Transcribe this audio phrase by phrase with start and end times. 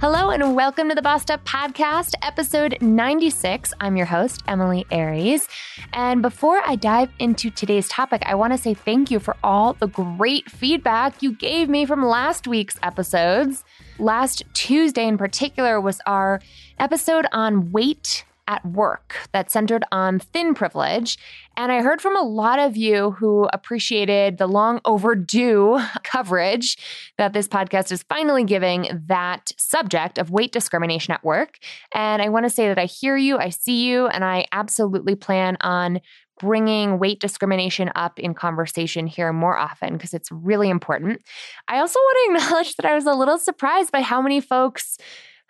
[0.00, 3.74] Hello and welcome to the Bossed Up Podcast, episode 96.
[3.80, 5.48] I'm your host, Emilie Aries.
[5.92, 9.72] And before I dive into today's topic, I want to say thank you for all
[9.72, 13.64] the great feedback you gave me from last week's episodes.
[13.98, 16.40] Last Tuesday, in particular, was our
[16.78, 21.18] episode on weight at work that centered on thin privilege.
[21.56, 26.78] And I heard from a lot of you who appreciated the long overdue coverage
[27.18, 31.58] that this podcast is finally giving that subject of weight discrimination at work.
[31.92, 35.14] And I want to say that I hear you, I see you, and I absolutely
[35.14, 36.00] plan on
[36.40, 41.20] bringing weight discrimination up in conversation here more often because it's really important.
[41.66, 44.96] I also want to acknowledge that I was a little surprised by how many folks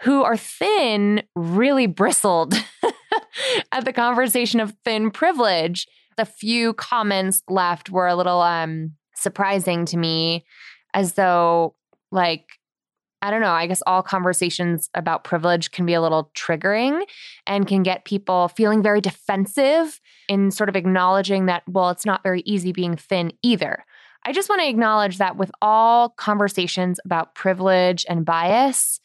[0.01, 2.55] who are thin really bristled
[3.73, 5.87] at the conversation of thin privilege.
[6.17, 10.45] The few comments left were a little um surprising to me
[10.95, 11.75] as though
[12.11, 12.45] like
[13.21, 17.03] I don't know, I guess all conversations about privilege can be a little triggering
[17.49, 22.23] and can get people feeling very defensive in sort of acknowledging that well it's not
[22.23, 23.85] very easy being thin either.
[24.25, 29.01] I just want to acknowledge that with all conversations about privilege and bias,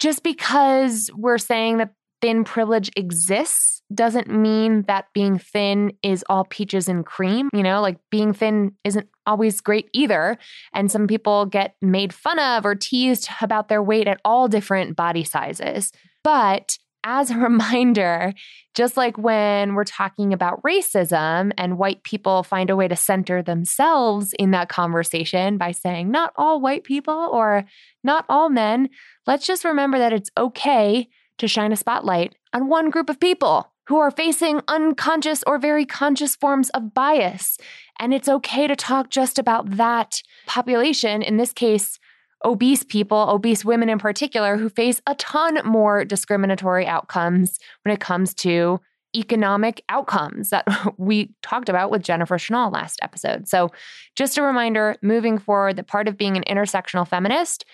[0.00, 6.44] just because we're saying that thin privilege exists doesn't mean that being thin is all
[6.44, 7.48] peaches and cream.
[7.52, 10.38] You know, like being thin isn't always great either.
[10.74, 14.96] And some people get made fun of or teased about their weight at all different
[14.96, 15.92] body sizes.
[16.22, 18.32] But as a reminder,
[18.74, 23.42] just like when we're talking about racism and white people find a way to center
[23.42, 27.64] themselves in that conversation by saying, not all white people or
[28.04, 28.88] not all men,
[29.26, 33.72] let's just remember that it's okay to shine a spotlight on one group of people
[33.88, 37.58] who are facing unconscious or very conscious forms of bias.
[37.98, 41.98] And it's okay to talk just about that population, in this case,
[42.44, 48.00] obese people, obese women in particular, who face a ton more discriminatory outcomes when it
[48.00, 48.80] comes to
[49.14, 50.66] economic outcomes that
[50.98, 53.48] we talked about with Jennifer Schnall last episode.
[53.48, 53.70] So,
[54.16, 57.64] just a reminder moving forward that part of being an intersectional feminist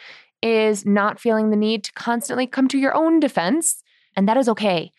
[0.43, 3.83] is not feeling the need to constantly come to your own defense,
[4.15, 4.91] and that is okay.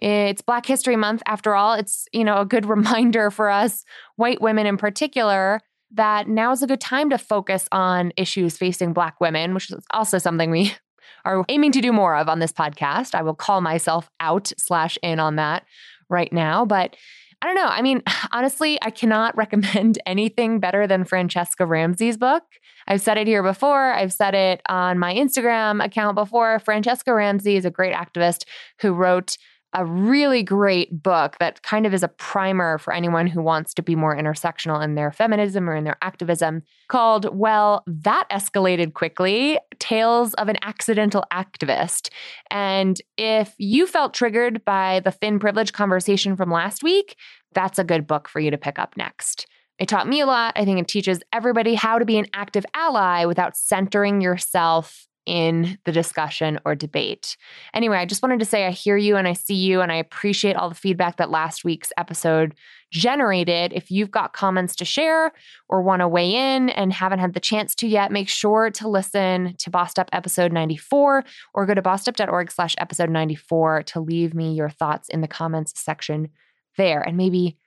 [0.00, 1.74] It's Black History Month after all.
[1.74, 3.84] It's, you know, a good reminder for us
[4.16, 5.60] white women in particular
[5.92, 9.84] that now is a good time to focus on issues facing Black women, which is
[9.92, 10.74] also something we
[11.24, 13.14] are aiming to do more of on this podcast.
[13.14, 15.64] I will call myself out slash in on that
[16.08, 16.64] right now.
[16.64, 16.96] But
[17.40, 17.66] I don't know.
[17.66, 22.44] I mean, honestly, I cannot recommend anything better than Franchesca Ramsey's book.
[22.86, 23.92] I've said it here before.
[23.92, 26.58] I've said it on my Instagram account before.
[26.58, 28.44] Franchesca Ramsey is a great activist
[28.80, 29.36] who wrote
[29.78, 33.82] a really great book that kind of is a primer for anyone who wants to
[33.82, 39.56] be more intersectional in their feminism or in their activism called, Well, That Escalated Quickly
[39.78, 42.10] Tales of an Accidental Activist.
[42.50, 47.16] And if you felt triggered by the thin privilege conversation from last week,
[47.52, 49.46] that's a good book for you to pick up next.
[49.78, 50.54] It taught me a lot.
[50.56, 55.78] I think it teaches everybody how to be an active ally without centering yourself in
[55.84, 57.36] the discussion or debate.
[57.74, 59.96] Anyway, I just wanted to say I hear you and I see you, and I
[59.96, 62.54] appreciate all the feedback that last week's episode
[62.90, 63.72] generated.
[63.72, 65.32] If you've got comments to share
[65.68, 68.88] or want to weigh in and haven't had the chance to yet, make sure to
[68.88, 74.34] listen to Bossed Up episode 94 or go to bossedup.org slash episode 94 to leave
[74.34, 76.30] me your thoughts in the comments section
[76.76, 77.02] there.
[77.02, 77.58] And maybe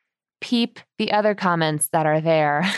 [0.42, 2.70] peep the other comments that are there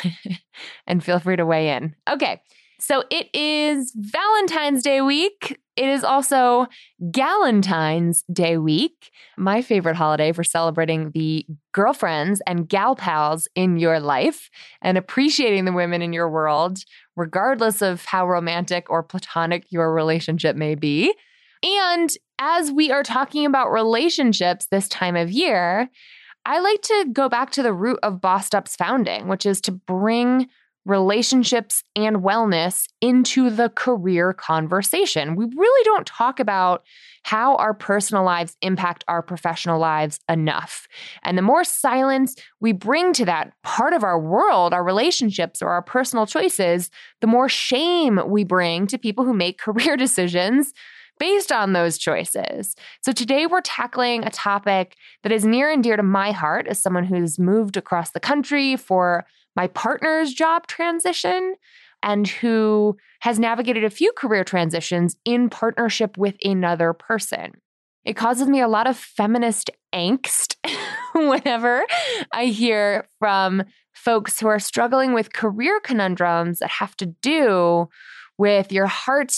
[0.87, 1.95] and feel free to weigh in.
[2.09, 2.41] Okay.
[2.85, 5.57] So it is Valentine's Day week.
[5.77, 6.67] It is also
[7.11, 14.01] Galentine's Day week, my favorite holiday for celebrating the girlfriends and gal pals in your
[14.01, 14.49] life
[14.81, 16.79] and appreciating the women in your world,
[17.15, 21.13] regardless of how romantic or platonic your relationship may be.
[21.63, 25.89] And as we are talking about relationships this time of year,
[26.45, 29.71] I like to go back to the root of Bossed Up's founding, which is to
[29.71, 30.49] bring
[30.85, 35.35] relationships and wellness into the career conversation.
[35.35, 36.83] We really don't talk about
[37.23, 40.87] how our personal lives impact our professional lives enough.
[41.23, 45.69] And the more silence we bring to that part of our world, our relationships or
[45.69, 46.89] our personal choices,
[47.21, 50.73] the more shame we bring to people who make career decisions
[51.19, 52.75] based on those choices.
[53.01, 56.81] So today we're tackling a topic that is near and dear to my heart as
[56.81, 61.55] someone who's moved across the country for my partner's job transition
[62.01, 67.53] and who has navigated a few career transitions in partnership with another person.
[68.03, 70.55] It causes me a lot of feminist angst
[71.15, 71.83] whenever
[72.33, 73.63] I hear from
[73.93, 77.87] folks who are struggling with career conundrums that have to do
[78.37, 79.33] with your heart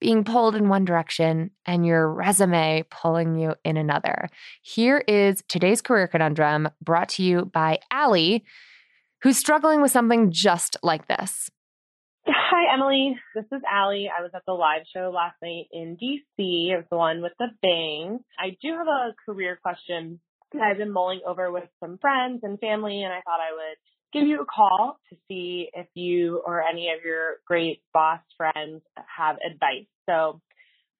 [0.00, 4.28] being pulled in one direction and your resume pulling you in another.
[4.62, 8.44] Here is today's career conundrum brought to you by Allie,
[9.26, 11.50] who's struggling with something just like this.
[12.28, 13.18] Hi, Emilie.
[13.34, 14.08] This is Allie.
[14.08, 16.70] I was at the live show last night in DC.
[16.70, 18.20] It was the one with the bang.
[18.38, 20.20] I do have a career question
[20.52, 23.78] that I've been mulling over with some friends and family, and I thought I would
[24.12, 28.82] give you a call to see if you or any of your great boss friends
[29.16, 29.88] have advice.
[30.08, 30.40] So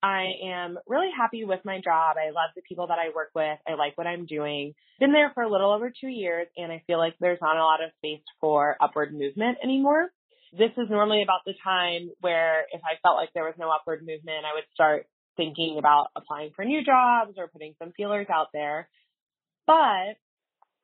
[0.02, 2.16] I am really happy with my job.
[2.16, 3.58] I love the people that I work with.
[3.66, 4.74] I like what I'm doing.
[5.00, 7.64] Been there for a little over two years and I feel like there's not a
[7.64, 10.10] lot of space for upward movement anymore.
[10.52, 14.00] This is normally about the time where if I felt like there was no upward
[14.00, 15.06] movement, I would start
[15.36, 18.88] thinking about applying for new jobs or putting some feelers out there.
[19.66, 20.16] But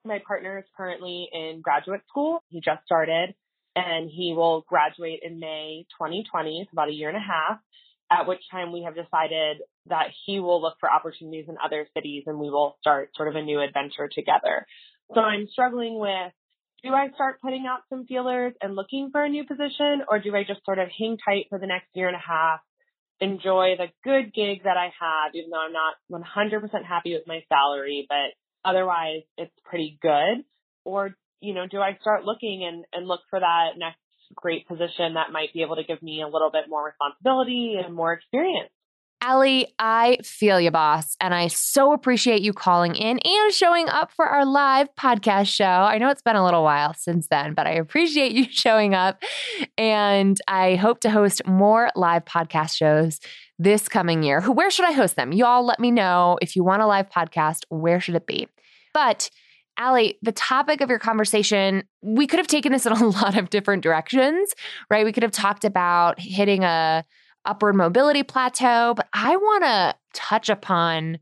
[0.05, 2.43] my partner is currently in graduate school.
[2.49, 3.35] He just started
[3.77, 6.61] and he will graduate in May 2020.
[6.61, 7.59] It's about a year and a half
[8.13, 12.25] at which time we have decided that he will look for opportunities in other cities
[12.27, 14.67] and we will start sort of a new adventure together.
[15.15, 16.33] So I'm struggling with
[16.83, 20.35] do I start putting out some feelers and looking for a new position or do
[20.35, 22.61] I just sort of hang tight for the next year and a half,
[23.21, 27.45] enjoy the good gig that I have, even though I'm not 100% happy with my
[27.49, 28.35] salary, but
[28.69, 30.45] otherwise it's pretty good?
[30.85, 34.02] Or, you know, do I start looking and, and look for that next
[34.35, 37.95] great position that might be able to give me a little bit more responsibility and
[37.95, 38.71] more experience.
[39.25, 41.17] Allie, I feel you, boss.
[41.21, 45.65] And I so appreciate you calling in and showing up for our live podcast show.
[45.65, 49.23] I know it's been a little while since then, but I appreciate you showing up.
[49.79, 53.21] And I hope to host more live podcast shows
[53.61, 54.41] this coming year.
[54.41, 55.31] Where should I host them?
[55.31, 58.49] You all let me know if you want a live podcast, where should it be?
[58.93, 59.31] But
[59.79, 63.51] Allie, the topic of your conversation, we could have taken this in a lot of
[63.51, 64.55] different directions,
[64.91, 65.05] right?
[65.05, 67.05] We could have talked about hitting a
[67.45, 71.19] upward mobility plateau, but I want to touch upon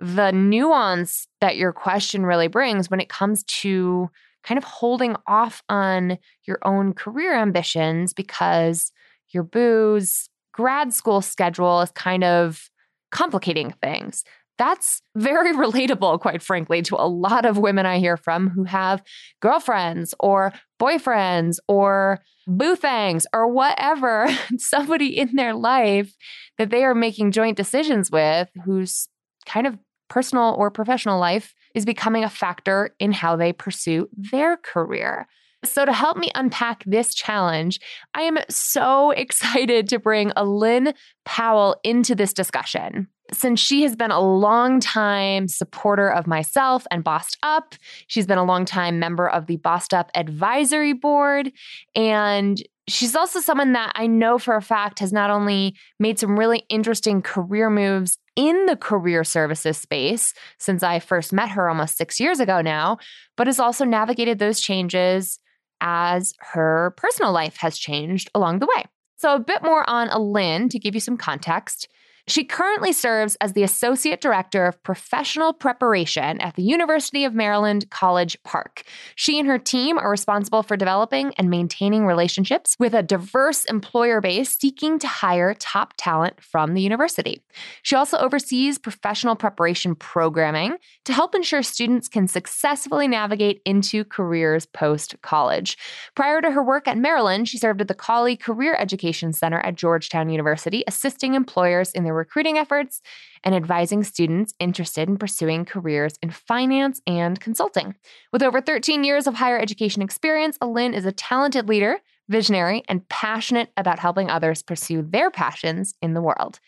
[0.00, 4.10] the nuance that your question really brings when it comes to
[4.42, 8.90] kind of holding off on your own career ambitions because
[9.28, 12.68] your boo's grad school schedule is kind of
[13.12, 14.24] complicating things.
[14.58, 19.02] That's very relatable, quite frankly, to a lot of women I hear from who have
[19.40, 24.26] girlfriends or boyfriends or boothangs or whatever,
[24.58, 26.14] somebody in their life
[26.58, 29.08] that they are making joint decisions with whose
[29.46, 29.78] kind of
[30.08, 35.26] personal or professional life is becoming a factor in how they pursue their career.
[35.64, 37.78] So, to help me unpack this challenge,
[38.14, 40.94] I am so excited to bring Alin
[41.24, 47.04] Powell into this discussion since she has been a long time supporter of myself and
[47.04, 47.74] Bossed Up.
[48.06, 51.52] She's been a long time member of the Bossed Up Advisory Board.
[51.94, 56.38] And she's also someone that I know for a fact has not only made some
[56.38, 61.96] really interesting career moves in the career services space since I first met her almost
[61.96, 62.98] six years ago now,
[63.36, 65.38] but has also navigated those changes
[65.80, 68.84] as her personal life has changed along the way.
[69.16, 71.88] So, a bit more on Alin to give you some context.
[72.28, 77.90] She currently serves as the Associate Director of Professional Preparation at the University of Maryland
[77.90, 78.84] College Park.
[79.16, 84.20] She and her team are responsible for developing and maintaining relationships with a diverse employer
[84.20, 87.42] base seeking to hire top talent from the university.
[87.82, 90.76] She also oversees professional preparation programming
[91.06, 95.76] to help ensure students can successfully navigate into careers post college.
[96.14, 99.74] Prior to her work at Maryland, she served at the Cawley Career Education Center at
[99.74, 103.00] Georgetown University, assisting employers in their their recruiting efforts
[103.42, 107.94] and advising students interested in pursuing careers in finance and consulting.
[108.32, 113.08] With over 13 years of higher education experience, Alin is a talented leader, visionary, and
[113.08, 116.60] passionate about helping others pursue their passions in the world.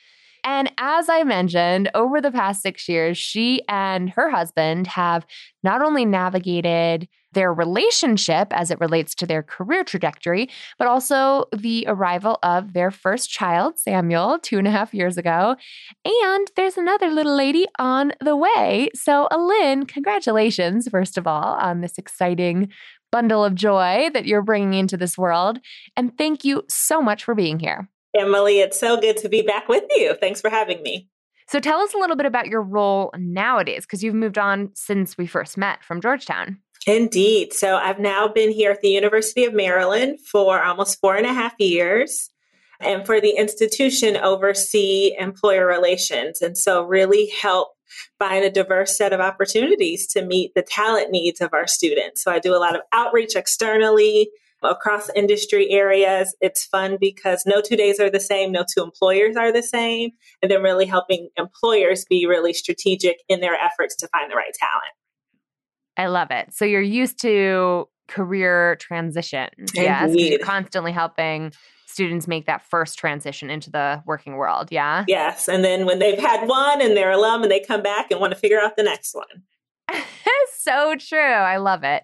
[0.46, 5.26] And as I mentioned, over the past six years, she and her husband have
[5.62, 10.48] not only navigated their relationship as it relates to their career trajectory,
[10.78, 15.56] but also the arrival of their first child, Samuel, two and a half years ago.
[16.04, 18.88] And there's another little lady on the way.
[18.94, 22.70] So, Alin, congratulations, first of all, on this exciting
[23.12, 25.60] bundle of joy that you're bringing into this world.
[25.96, 27.88] And thank you so much for being here.
[28.16, 30.14] Emilie, it's so good to be back with you.
[30.14, 31.08] Thanks for having me.
[31.46, 35.18] So tell us a little bit about your role nowadays, because you've moved on since
[35.18, 36.58] we first met from Georgetown.
[36.86, 37.52] Indeed.
[37.52, 41.32] So I've now been here at the University of Maryland for almost four and a
[41.32, 42.30] half years.
[42.80, 46.42] And for the institution, oversee employer relations.
[46.42, 47.68] And so really help
[48.18, 52.22] find a diverse set of opportunities to meet the talent needs of our students.
[52.22, 54.28] So I do a lot of outreach externally
[54.62, 56.34] across industry areas.
[56.40, 60.10] It's fun because no two days are the same, no two employers are the same.
[60.42, 64.54] And then really helping employers be really strategic in their efforts to find the right
[64.58, 64.92] talent.
[65.96, 66.52] I love it.
[66.52, 69.72] So you're used to career transitions.
[69.74, 70.14] Yes.
[70.14, 71.52] You're constantly helping
[71.86, 74.68] students make that first transition into the working world.
[74.70, 75.04] Yeah.
[75.06, 75.48] Yes.
[75.48, 78.32] And then when they've had one and they're alum and they come back and want
[78.32, 79.42] to figure out the next one.
[80.58, 81.18] so true.
[81.18, 82.02] I love it.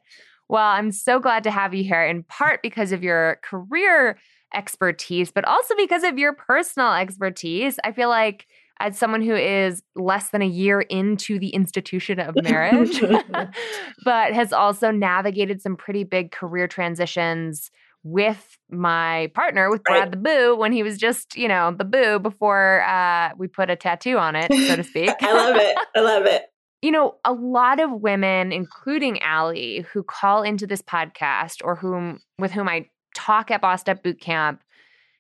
[0.49, 4.19] Well, I'm so glad to have you here in part because of your career
[4.55, 7.79] expertise, but also because of your personal expertise.
[7.85, 8.47] I feel like
[8.81, 13.01] as someone who is less than a year into the institution of marriage,
[14.05, 17.71] but has also navigated some pretty big career transitions
[18.03, 20.11] with my partner, with Brad right.
[20.11, 23.77] the Boo, when he was just, you know, the Boo before uh, we put a
[23.77, 25.11] tattoo on it, so to speak.
[25.21, 25.77] I love it.
[25.95, 26.47] I love it.
[26.81, 32.21] You know, a lot of women, including Allie, who call into this podcast or whom
[32.39, 34.63] with whom I talk at Bossed Up Boot Camp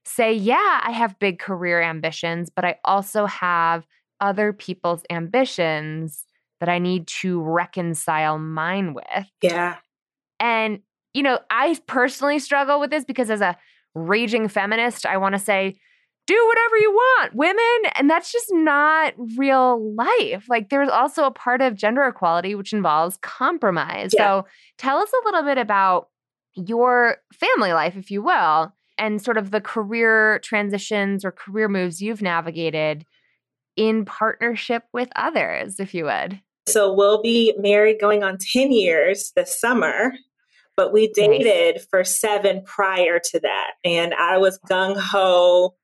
[0.05, 3.87] say, yeah, I have big career ambitions, but I also have
[4.21, 6.25] other people's ambitions
[6.61, 9.27] that I need to reconcile mine with.
[9.43, 9.77] Yeah.
[10.39, 10.81] And,
[11.15, 13.57] you know, I personally struggle with this because as a
[13.95, 15.79] raging feminist, I want to say,
[16.27, 17.93] do whatever you want, women.
[17.97, 20.47] And that's just not real life.
[20.49, 24.13] Like, there's also a part of gender equality which involves compromise.
[24.15, 24.43] Yeah.
[24.43, 24.47] So,
[24.79, 26.09] tell us a little bit about
[26.55, 32.03] your family life, if you will, and sort of the career transitions or career moves
[32.03, 33.07] you've navigated
[33.75, 36.39] in partnership with others, if you would.
[36.69, 40.13] So we'll be married going on 10 years this summer,
[40.77, 41.87] but we dated nice.
[41.87, 43.71] for seven prior to that.
[43.85, 45.75] And I was gung ho.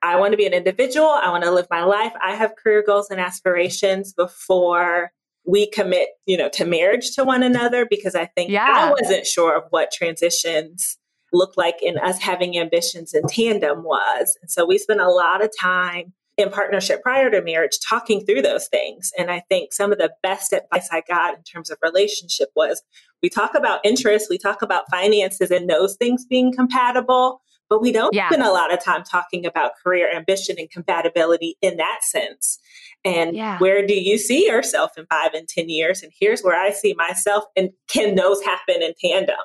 [0.00, 1.08] I want to be an individual.
[1.08, 2.12] I want to live my life.
[2.22, 5.10] I have career goals and aspirations before
[5.44, 8.68] we commit, you know, to marriage to one another because I think yeah.
[8.68, 10.98] I wasn't sure of what transitions
[11.32, 14.36] looked like in us having ambitions in tandem was.
[14.40, 18.42] And so we spent a lot of time in partnership prior to marriage talking through
[18.42, 19.12] those things.
[19.18, 22.82] And I think some of the best advice I got in terms of relationship was
[23.22, 27.92] we talk about interests, we talk about finances and those things being compatible, but we
[27.92, 28.28] don't yeah.
[28.28, 32.58] spend a lot of time talking about career ambition and compatibility in that sense.
[33.04, 33.58] And yeah.
[33.58, 36.02] where do you see yourself in five and 10 years?
[36.02, 37.44] And here's where I see myself.
[37.56, 39.36] And can those happen in tandem?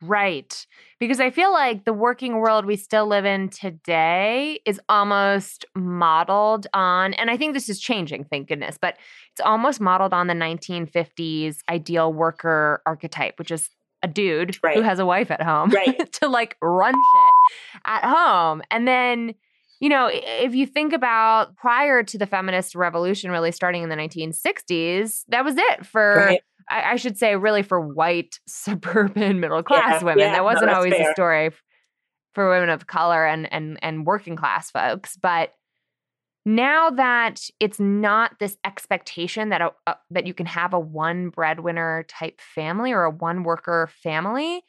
[0.00, 0.66] Right.
[0.98, 6.66] Because I feel like the working world we still live in today is almost modeled
[6.72, 8.96] on, and I think this is changing, thank goodness, but
[9.32, 13.68] it's almost modeled on the 1950s ideal worker archetype, which is
[14.02, 14.76] a dude right.
[14.76, 16.10] who has a wife at home right.
[16.20, 18.62] to like run shit at home.
[18.70, 19.34] And then,
[19.80, 23.96] you know, if you think about prior to the feminist revolution really starting in the
[23.96, 26.16] 1960s, that was it for.
[26.16, 30.18] Right I, I should say, really for white suburban middle class yeah, women.
[30.20, 31.10] Yeah, that wasn't no, always fair.
[31.10, 31.50] a story
[32.34, 35.16] for women of color and and and working class folks.
[35.16, 35.52] But
[36.44, 41.30] now that it's not this expectation that a, a, that you can have a one
[41.30, 44.62] breadwinner type family or a one worker family,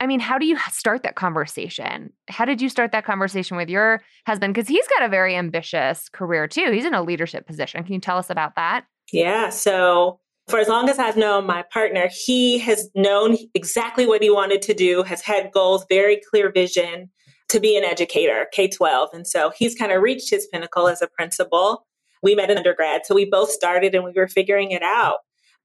[0.00, 2.12] I mean, how do you start that conversation?
[2.28, 4.54] How did you start that conversation with your husband?
[4.54, 6.70] Because he's got a very ambitious career too.
[6.70, 7.82] He's in a leadership position.
[7.82, 8.84] Can you tell us about that?
[9.12, 9.48] Yeah.
[9.48, 14.30] So for as long as I've known my partner, he has known exactly what he
[14.30, 17.10] wanted to do, has had goals, very clear vision
[17.48, 19.10] to be an educator, K 12.
[19.12, 21.86] And so he's kind of reached his pinnacle as a principal.
[22.22, 25.18] We met in undergrad, so we both started and we were figuring it out.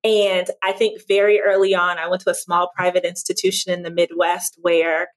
[0.04, 3.92] And I think very early on, I went to a small private institution in the
[3.92, 5.08] Midwest where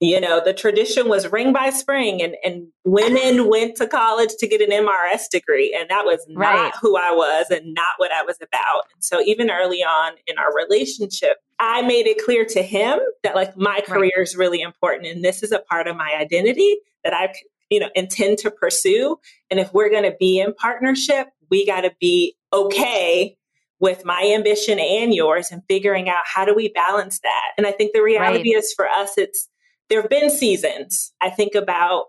[0.00, 4.46] you know, the tradition was ring by spring and, and women went to college to
[4.46, 5.74] get an MRS degree.
[5.78, 6.72] And that was not right.
[6.82, 8.82] who I was and not what I was about.
[8.94, 13.34] And so even early on in our relationship, I made it clear to him that
[13.34, 14.22] like my career right.
[14.22, 17.32] is really important and this is a part of my identity that I
[17.70, 19.18] you know intend to pursue.
[19.50, 23.36] And if we're going to be in partnership, we got to be okay
[23.78, 27.52] with my ambition and yours and figuring out how do we balance that.
[27.58, 28.62] And I think the reality right.
[28.62, 29.48] is for us, it's
[29.88, 31.12] there have been seasons.
[31.20, 32.06] I think about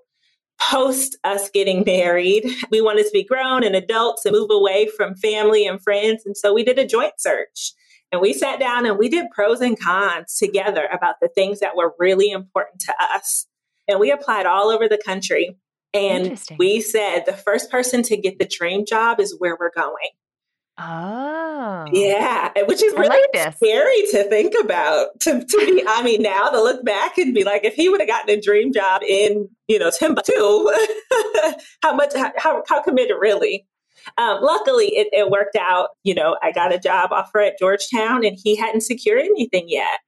[0.60, 5.16] post us getting married, we wanted to be grown and adults and move away from
[5.16, 6.26] family and friends.
[6.26, 7.74] And so we did a joint search
[8.12, 11.76] and we sat down and we did pros and cons together about the things that
[11.76, 13.48] were really important to us.
[13.88, 15.58] And we applied all over the country.
[15.94, 20.10] And we said the first person to get the dream job is where we're going.
[20.80, 21.86] Oh.
[21.92, 25.20] Yeah, which is really like scary to think about.
[25.22, 28.00] To, to be, I mean, now to look back and be like, if he would
[28.00, 30.34] have gotten a dream job in, you know, Timbuktu,
[31.82, 33.66] how much, how, how committed really?
[34.18, 35.90] Um, luckily, it, it worked out.
[36.04, 40.00] You know, I got a job offer at Georgetown and he hadn't secured anything yet.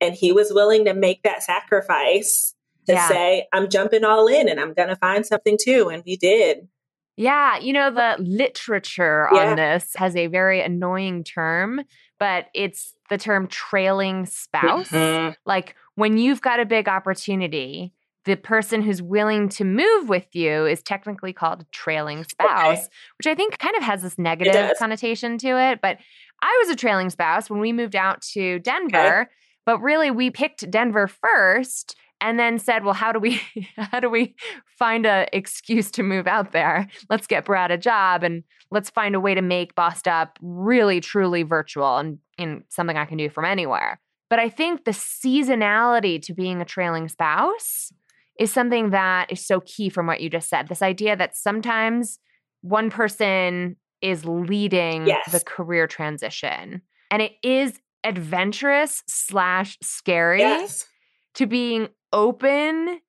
[0.00, 2.54] And he was willing to make that sacrifice
[2.86, 3.08] to yeah.
[3.08, 5.88] say, I'm jumping all in and I'm going to find something too.
[5.88, 6.68] And we did.
[7.16, 9.50] Yeah, you know, the literature yeah.
[9.50, 11.80] on this has a very annoying term,
[12.18, 14.90] but it's the term trailing spouse.
[14.90, 15.32] Mm-hmm.
[15.46, 17.92] Like when you've got a big opportunity,
[18.26, 22.88] the person who's willing to move with you is technically called a trailing spouse, okay.
[23.18, 25.80] which I think kind of has this negative connotation to it.
[25.80, 25.98] But
[26.42, 29.30] I was a trailing spouse when we moved out to Denver, okay.
[29.64, 33.40] but really we picked Denver first and then said, "Well, how do we
[33.76, 34.34] how do we
[34.66, 36.88] find a excuse to move out there?
[37.10, 41.00] Let's get Brad a job and let's find a way to make Bossed Up really
[41.00, 46.20] truly virtual and in something I can do from anywhere." But I think the seasonality
[46.22, 47.92] to being a trailing spouse
[48.38, 50.68] is something that is so key from what you just said.
[50.68, 52.18] This idea that sometimes
[52.62, 55.32] one person is leading yes.
[55.32, 60.86] the career transition and it is adventurous slash scary yes.
[61.34, 63.00] to being open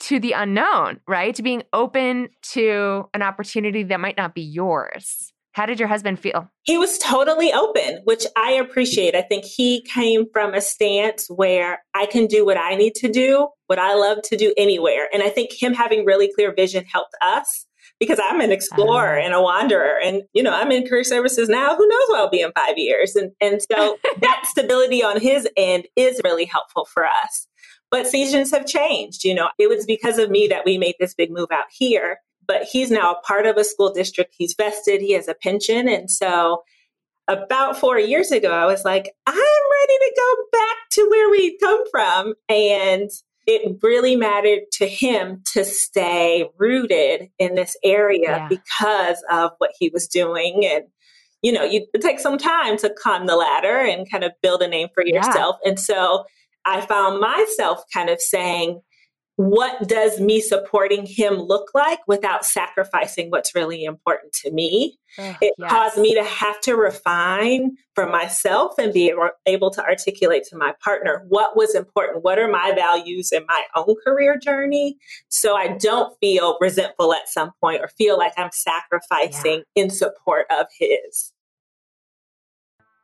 [0.00, 1.34] to the unknown, right?
[1.34, 5.32] To being open to an opportunity that might not be yours.
[5.52, 6.50] How did your husband feel?
[6.64, 9.14] He was totally open, which I appreciate.
[9.14, 13.08] I think he came from a stance where I can do what I need to
[13.08, 15.08] do, what I love to do anywhere.
[15.12, 17.66] And I think him having really clear vision helped us
[18.00, 19.98] because I'm an explorer uh, and a wanderer.
[20.02, 21.76] And, you know, I'm in career services now.
[21.76, 23.14] Who knows where I'll be in five years?
[23.14, 27.46] And, and so that stability on his end is really helpful for us.
[27.90, 29.24] But seasons have changed.
[29.24, 32.18] You know, it was because of me that we made this big move out here.
[32.46, 34.34] But he's now a part of a school district.
[34.36, 35.88] He's vested, he has a pension.
[35.88, 36.62] And so
[37.28, 41.58] about four years ago, I was like, I'm ready to go back to where we
[41.58, 42.34] come from.
[42.48, 43.10] And
[43.46, 48.48] it really mattered to him to stay rooted in this area yeah.
[48.48, 50.64] because of what he was doing.
[50.64, 50.84] And,
[51.42, 54.68] you know, you take some time to climb the ladder and kind of build a
[54.68, 55.56] name for yourself.
[55.62, 55.70] Yeah.
[55.70, 56.24] And so
[56.64, 58.80] I found myself kind of saying,
[59.36, 64.96] what does me supporting him look like without sacrificing what's really important to me?
[65.18, 65.70] Oh, it yes.
[65.70, 69.12] caused me to have to refine for myself and be
[69.46, 72.22] able to articulate to my partner what was important.
[72.22, 74.98] What are my values in my own career journey?
[75.28, 79.82] So I don't feel resentful at some point or feel like I'm sacrificing yeah.
[79.82, 81.33] in support of his.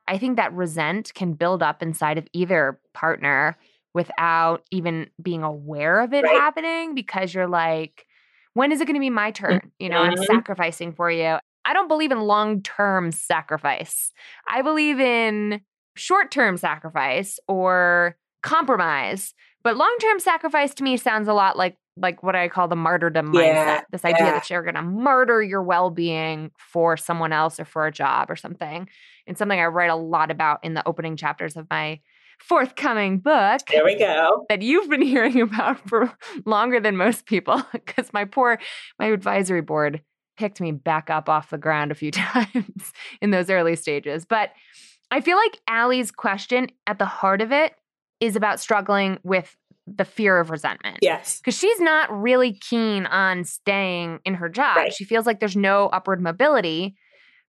[0.09, 3.57] I think that resent can build up inside of either partner
[3.95, 6.37] without even being aware of it right.
[6.37, 8.07] happening because you're like,
[8.55, 9.73] when is it going to be my turn?
[9.79, 10.21] You know, mm-hmm.
[10.21, 11.39] I'm sacrificing for you.
[11.65, 14.13] I don't believe in long term sacrifice.
[14.49, 15.61] I believe in
[15.97, 19.35] short term sacrifice or compromise.
[19.63, 22.77] But long term sacrifice to me sounds a lot like like what I call the
[22.77, 23.83] martyrdom yeah, mindset.
[23.91, 24.33] This idea yeah.
[24.33, 28.31] that you're going to martyr your well being for someone else or for a job
[28.31, 28.89] or something.
[29.27, 32.01] And something I write a lot about in the opening chapters of my
[32.39, 33.61] forthcoming book.
[33.71, 34.47] There we go.
[34.49, 36.13] That you've been hearing about for
[36.47, 38.59] longer than most people because my poor
[38.99, 40.03] my advisory board
[40.37, 44.25] picked me back up off the ground a few times in those early stages.
[44.25, 44.51] But
[45.11, 47.75] I feel like Allie's question at the heart of it
[48.21, 49.57] is about struggling with
[49.87, 50.99] the fear of resentment.
[51.03, 51.39] Yes.
[51.39, 54.77] Because she's not really keen on staying in her job.
[54.77, 54.93] Right.
[54.93, 56.95] She feels like there's no upward mobility,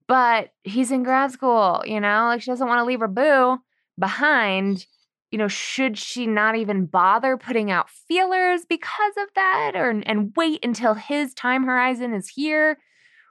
[0.08, 3.58] but he's in grad school, you know, like she doesn't want to leave her boo
[4.00, 4.86] behind.
[5.32, 10.34] You know, should she not even bother putting out feelers because of that or and
[10.36, 12.78] wait until his time horizon is here?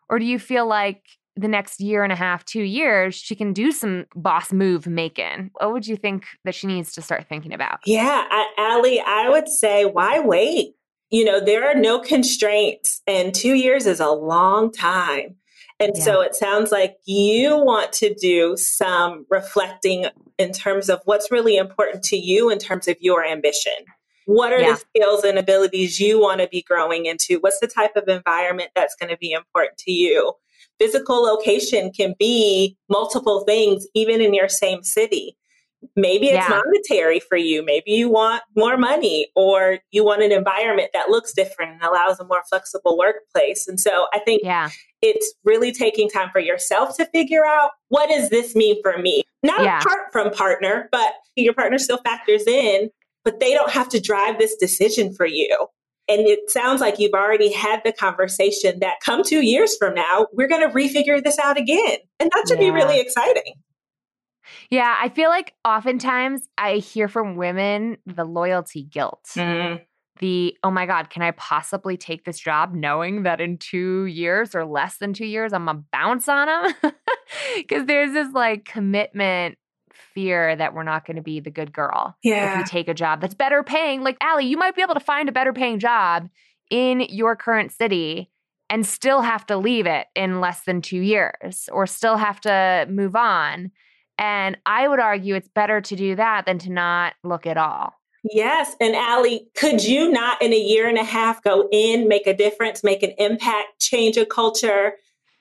[0.09, 1.03] Or do you feel like
[1.37, 5.51] the next year and a half, two years, she can do some boss move making.
[5.59, 7.79] What would you think that she needs to start thinking about?
[7.87, 8.27] Yeah,
[8.59, 10.75] Allie, I would say, why wait?
[11.11, 15.37] You know, there are no constraints, and two years is a long time.
[15.81, 16.05] And yeah.
[16.05, 20.07] so it sounds like you want to do some reflecting
[20.39, 23.73] in terms of what's really important to you in terms of your ambition
[24.27, 24.73] What are yeah.
[24.73, 27.39] the skills and abilities you want to be growing into?
[27.41, 30.35] What's the type of environment that's going to be important to you?
[30.81, 35.37] Physical location can be multiple things, even in your same city.
[35.97, 36.61] Maybe it's yeah.
[36.65, 37.65] monetary for you.
[37.65, 42.21] Maybe you want more money or you want an environment that looks different and allows
[42.21, 43.67] a more flexible workplace.
[43.67, 44.69] And so I think yeah.
[45.01, 49.23] it's really taking time for yourself to figure out what does this mean for me?
[49.43, 49.81] Not yeah.
[49.81, 52.91] apart from partner, but your partner still factors in,
[53.25, 55.67] but they don't have to drive this decision for you.
[56.11, 60.27] And it sounds like you've already had the conversation that come two years from now,
[60.33, 61.99] we're going to refigure this out again.
[62.19, 62.67] And that should yeah.
[62.67, 63.55] be really exciting.
[64.71, 69.25] Yeah, I feel like oftentimes I hear from women the loyalty guilt.
[69.37, 69.83] Mm.
[70.19, 74.57] The, oh my God, can I possibly take this job knowing that in two years
[74.57, 76.93] or less than two years, I'm gonna bounce on them?
[77.57, 79.57] Because there's this like commitment
[80.15, 82.53] fear that we're not going to be the good girl yeah.
[82.53, 84.03] if we take a job that's better paying.
[84.03, 86.29] Like, Allie, you might be able to find a better paying job
[86.71, 88.31] in your current city
[88.71, 92.87] and still have to leave it in less than two years or still have to
[92.89, 93.73] move on.
[94.17, 97.95] And I would argue it's better to do that than to not look at all.
[98.23, 98.77] Yes.
[98.81, 102.35] And Allie, could you not in a year and a half go in, make a
[102.35, 104.95] difference, make an impact, change a culture,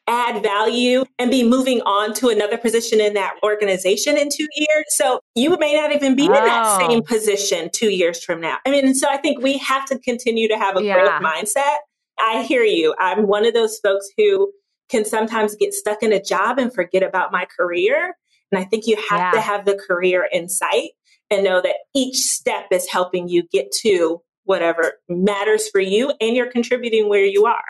[0.10, 4.86] add value, and be moving on to another position in that organization in two years?
[4.90, 6.34] So you may not even be oh.
[6.34, 8.58] in that same position two years from now.
[8.66, 10.96] I mean, so I think we have to continue to have a yeah.
[10.96, 11.78] growth mindset.
[12.20, 12.96] I hear you.
[13.00, 14.52] I'm one of those folks who
[14.90, 18.16] can sometimes get stuck in a job and forget about my career.
[18.52, 19.32] And I think you have yeah.
[19.32, 20.90] to have the career in sight
[21.30, 26.36] and know that each step is helping you get to whatever matters for you and
[26.36, 27.64] you're contributing where you are.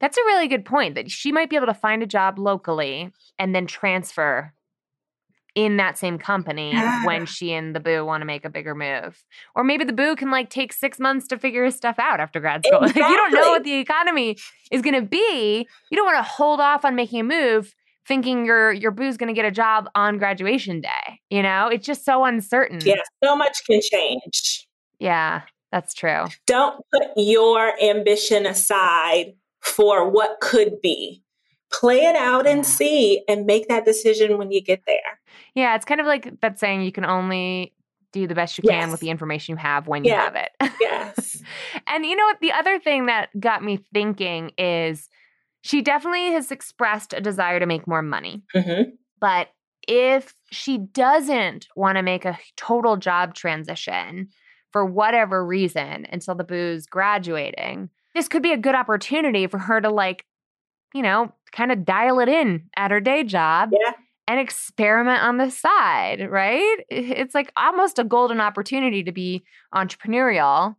[0.00, 3.12] That's a really good point that she might be able to find a job locally
[3.38, 4.52] and then transfer
[5.54, 7.04] in that same company yeah.
[7.04, 9.22] when she and the boo want to make a bigger move.
[9.54, 12.40] Or maybe the boo can like take six months to figure his stuff out after
[12.40, 12.80] grad school.
[12.80, 13.02] Exactly.
[13.02, 14.38] If you don't know what the economy
[14.70, 17.74] is going to be, you don't want to hold off on making a move
[18.06, 21.20] thinking your your boo's going to get a job on graduation day.
[21.30, 22.80] You know, it's just so uncertain.
[22.84, 24.66] Yeah, so much can change.
[24.98, 26.26] Yeah, that's true.
[26.46, 31.22] Don't put your ambition aside for what could be.
[31.72, 35.20] Play it out and see and make that decision when you get there.
[35.54, 37.72] Yeah, it's kind of like that saying you can only
[38.12, 38.90] do the best you can yes.
[38.90, 40.12] with the information you have when yeah.
[40.12, 40.72] you have it.
[40.80, 41.42] yes.
[41.86, 42.40] and you know what?
[42.40, 45.08] The other thing that got me thinking is
[45.62, 48.42] she definitely has expressed a desire to make more money.
[48.54, 48.90] Mm-hmm.
[49.20, 49.48] But
[49.88, 54.28] if she doesn't want to make a total job transition
[54.70, 59.80] for whatever reason until the boo's graduating, this could be a good opportunity for her
[59.80, 60.24] to, like,
[60.94, 63.70] you know, kind of dial it in at her day job.
[63.72, 63.92] Yeah.
[64.28, 66.76] And experiment on the side, right?
[66.88, 69.42] It's like almost a golden opportunity to be
[69.74, 70.76] entrepreneurial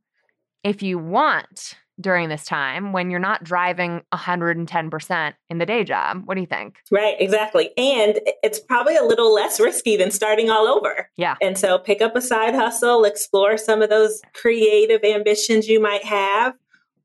[0.64, 6.24] if you want during this time when you're not driving 110% in the day job.
[6.26, 6.78] What do you think?
[6.90, 7.72] Right, exactly.
[7.78, 11.10] And it's probably a little less risky than starting all over.
[11.18, 11.36] Yeah.
[11.42, 16.04] And so pick up a side hustle, explore some of those creative ambitions you might
[16.06, 16.56] have.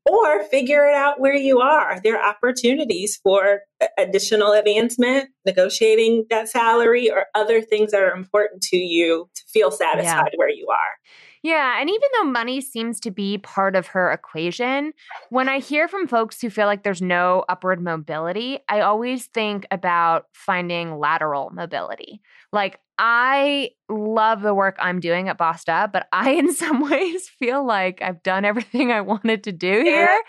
[0.09, 1.99] Or figure it out where you are.
[2.03, 3.61] There are opportunities for
[3.97, 9.71] additional advancement, negotiating that salary, or other things that are important to you to feel
[9.71, 10.37] satisfied yeah.
[10.37, 10.97] where you are.
[11.41, 11.79] Yeah.
[11.79, 14.91] And even though money seems to be part of her equation,
[15.29, 19.65] when I hear from folks who feel like there's no upward mobility, I always think
[19.71, 22.21] about finding lateral mobility.
[22.51, 27.29] Like, I love the work I'm doing at Bossed Up, but I, in some ways,
[27.29, 30.19] feel like I've done everything I wanted to do here.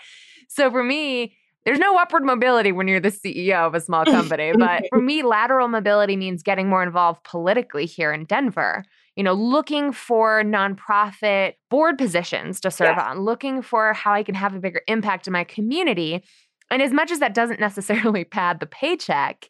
[0.47, 4.53] So for me, there's no upward mobility when you're the CEO of a small company.
[4.57, 9.33] but for me, lateral mobility means getting more involved politically here in Denver you know,
[9.33, 13.09] looking for nonprofit board positions to serve yeah.
[13.09, 16.23] on, looking for how I can have a bigger impact in my community.
[16.69, 19.49] And as much as that doesn't necessarily pad the paycheck,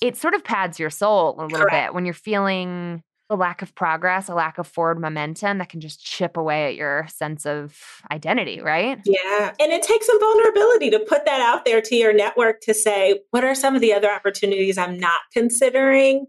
[0.00, 1.88] it sort of pads your soul a little Correct.
[1.88, 5.80] bit when you're feeling a lack of progress, a lack of forward momentum that can
[5.80, 7.76] just chip away at your sense of
[8.12, 9.00] identity, right?
[9.04, 9.52] Yeah.
[9.58, 13.20] And it takes some vulnerability to put that out there to your network to say,
[13.32, 16.26] what are some of the other opportunities I'm not considering?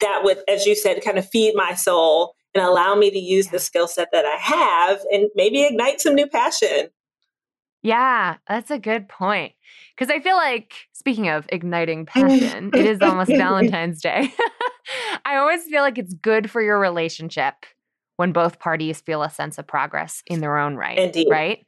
[0.00, 3.48] that would, as you said, kind of feed my soul and allow me to use
[3.48, 6.88] the skill set that I have and maybe ignite some new passion.
[7.82, 9.52] Yeah, that's a good point.
[9.96, 14.32] Because I feel like, speaking of igniting passion, it is almost Valentine's Day.
[15.24, 17.54] I always feel like it's good for your relationship
[18.16, 20.98] when both parties feel a sense of progress in their own right.
[20.98, 21.28] Indeed.
[21.30, 21.66] Right.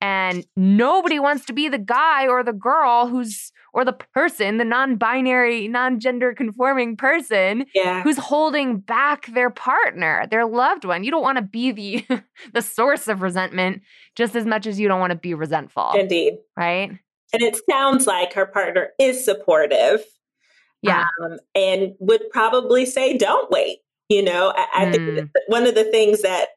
[0.00, 4.64] And nobody wants to be the guy or the girl who's, or the person, the
[4.64, 8.02] non binary, non gender conforming person yeah.
[8.02, 11.04] who's holding back their partner, their loved one.
[11.04, 13.80] You don't want to be the, the source of resentment
[14.14, 15.92] just as much as you don't want to be resentful.
[15.92, 16.34] Indeed.
[16.54, 16.98] Right.
[17.34, 20.00] And it sounds like her partner is supportive.
[20.82, 21.06] Yeah.
[21.22, 23.78] Um, and would probably say, don't wait.
[24.08, 25.16] You know, I, I mm.
[25.16, 26.48] think one of the things that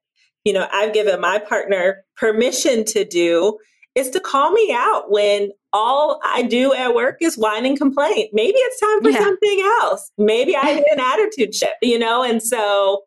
[0.48, 3.58] you know, I've given my partner permission to do
[3.96, 8.30] is to call me out when all I do at work is whine and complain.
[8.32, 9.20] Maybe it's time for yeah.
[9.20, 10.10] something else.
[10.18, 12.24] Maybe I need an attitude shift, you know?
[12.24, 13.02] And so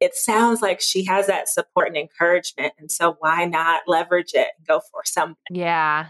[0.00, 2.72] it sounds like she has that support and encouragement.
[2.78, 5.36] And so why not leverage it and go for something?
[5.50, 6.06] Yeah.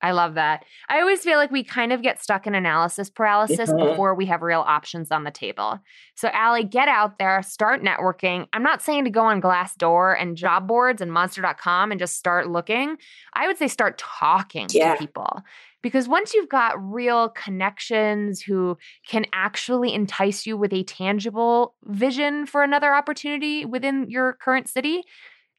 [0.00, 0.64] I love that.
[0.88, 4.42] I always feel like we kind of get stuck in analysis paralysis before we have
[4.42, 5.80] real options on the table.
[6.14, 8.46] So, Allie, get out there, start networking.
[8.52, 12.48] I'm not saying to go on Glassdoor and job boards and monster.com and just start
[12.48, 12.96] looking.
[13.34, 14.94] I would say start talking yeah.
[14.94, 15.42] to people.
[15.80, 22.46] Because once you've got real connections who can actually entice you with a tangible vision
[22.46, 25.04] for another opportunity within your current city,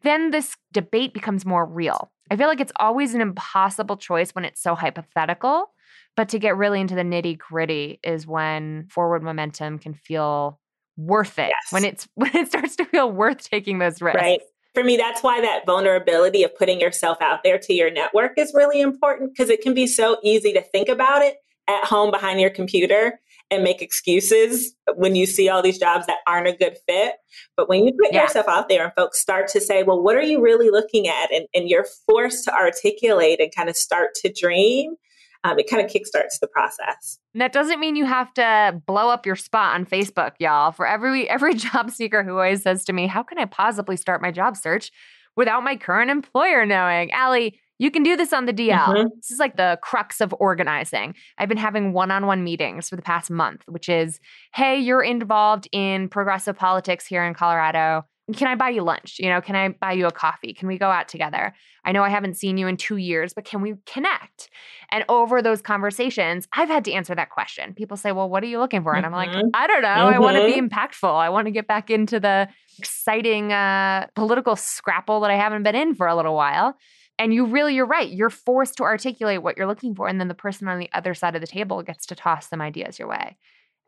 [0.02, 2.12] then this debate becomes more real.
[2.30, 5.72] I feel like it's always an impossible choice when it's so hypothetical.
[6.16, 10.60] But to get really into the nitty gritty is when forward momentum can feel
[10.98, 11.50] worth it.
[11.50, 11.72] Yes.
[11.72, 14.22] When it's when it starts to feel worth taking those risks.
[14.22, 14.42] Right.
[14.76, 18.54] For me, that's why that vulnerability of putting yourself out there to your network is
[18.54, 21.38] really important because it can be so easy to think about it
[21.68, 23.20] at home behind your computer
[23.52, 27.16] and make excuses when you see all these jobs that aren't a good fit.
[27.58, 28.24] But when you put yeah.
[28.24, 31.32] yourself out there and folks start to say, well, what are you really looking at?
[31.34, 34.96] And, and you're forced to articulate and kind of start to dream,
[35.44, 37.18] um, it kind of kickstarts the process.
[37.34, 40.72] And that doesn't mean you have to blow up your spot on Facebook, y'all.
[40.72, 44.22] For every every job seeker who always says to me, how can I possibly start
[44.22, 44.92] my job search
[45.36, 47.12] without my current employer knowing?
[47.12, 48.78] Allie, you can do this on the DL.
[48.78, 49.08] Mm-hmm.
[49.16, 51.16] This is like the crux of organizing.
[51.38, 54.20] I've been having one on one meetings for the past month, which is
[54.54, 58.06] hey, you're involved in progressive politics here in Colorado.
[58.36, 59.16] Can I buy you lunch?
[59.18, 60.54] You know, can I buy you a coffee?
[60.54, 61.56] Can we go out together?
[61.84, 64.50] I know I haven't seen you in two years, but can we connect?
[64.92, 67.74] And over those conversations, I've had to answer that question.
[67.74, 68.94] People say, Well, what are you looking for?
[68.94, 69.48] And I'm like, mm-hmm.
[69.54, 69.88] I don't know.
[69.88, 70.16] Mm-hmm.
[70.16, 71.12] I want to be impactful.
[71.12, 75.76] I want to get back into the exciting uh, political scrapple that I haven't been
[75.76, 76.78] in for a little while
[77.20, 80.30] and you really you're right you're forced to articulate what you're looking for and then
[80.30, 83.08] the person on the other side of the table gets to toss some ideas your
[83.08, 83.38] way.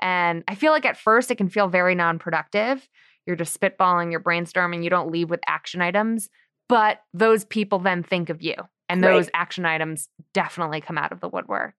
[0.02, 2.88] And i feel like at first it can feel very non-productive.
[3.26, 6.30] You're just spitballing you're brainstorming you don't leave with action items
[6.68, 8.56] but those people then think of you
[8.88, 9.32] and those right.
[9.34, 11.74] action items definitely come out of the woodwork.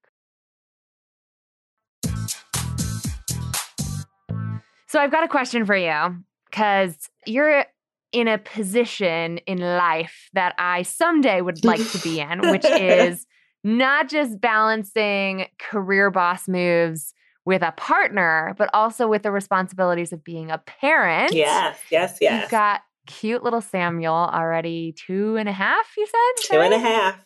[4.89, 7.65] So i've got a question for you because you're
[8.13, 13.27] in a position in life that I someday would like to be in, which is
[13.65, 20.23] not just balancing career boss moves with a partner, but also with the responsibilities of
[20.23, 21.33] being a parent.
[21.33, 22.43] Yes, yes, yes.
[22.43, 26.49] You've got cute little Samuel already two and a half, you said?
[26.51, 27.25] Two and a half.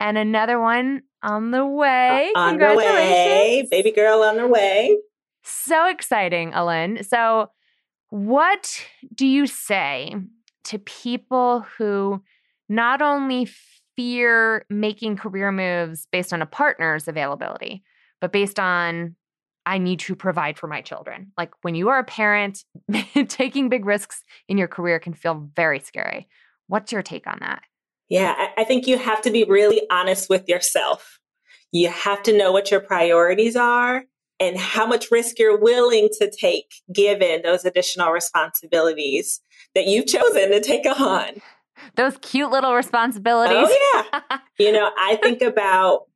[0.00, 2.32] And another one on the way.
[2.34, 3.66] Uh, on the way.
[3.70, 4.98] Baby girl on the way.
[5.44, 7.04] So exciting, Ellen.
[7.04, 7.50] So
[8.12, 10.14] what do you say
[10.64, 12.22] to people who
[12.68, 13.48] not only
[13.96, 17.82] fear making career moves based on a partner's availability,
[18.20, 19.16] but based on
[19.64, 21.32] I need to provide for my children.
[21.38, 22.64] Like when you are a parent,
[23.28, 26.28] taking big risks in your career can feel very scary.
[26.66, 27.62] What's your take on that?
[28.10, 31.18] Yeah, I think you have to be really honest with yourself.
[31.70, 34.04] You have to know what your priorities are
[34.42, 39.40] and how much risk you're willing to take given those additional responsibilities
[39.76, 41.40] that you've chosen to take on.
[41.94, 43.68] Those cute little responsibilities.
[43.70, 44.38] Oh, yeah.
[44.58, 46.06] you know, I think about